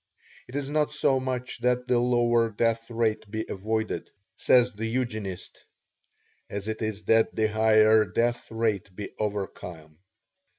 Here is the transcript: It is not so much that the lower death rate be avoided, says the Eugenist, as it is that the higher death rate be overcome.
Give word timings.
It 0.47 0.55
is 0.55 0.67
not 0.67 0.91
so 0.93 1.19
much 1.19 1.59
that 1.59 1.87
the 1.87 1.99
lower 1.99 2.49
death 2.49 2.89
rate 2.89 3.29
be 3.29 3.45
avoided, 3.47 4.09
says 4.35 4.73
the 4.73 4.87
Eugenist, 4.87 5.65
as 6.49 6.67
it 6.67 6.81
is 6.81 7.03
that 7.03 7.35
the 7.35 7.45
higher 7.45 8.03
death 8.05 8.49
rate 8.49 8.95
be 8.95 9.11
overcome. 9.19 9.99